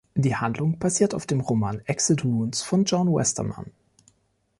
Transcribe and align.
Die 0.15 0.35
Handlung 0.35 0.79
basiert 0.79 1.13
auf 1.13 1.27
dem 1.27 1.41
Roman 1.41 1.79
"Exit 1.85 2.25
Wounds" 2.25 2.63
von 2.63 2.85
John 2.85 3.13
Westermann. 3.13 3.69